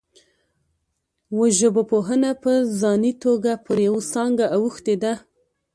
وژژبپوهنه 1.39 2.31
په 2.43 2.51
ځاني 2.79 3.13
توګه 3.23 3.51
پر 3.65 3.77
یوه 3.87 4.01
څانګه 4.11 4.45
اوښتې 4.57 4.95
ده 5.03 5.13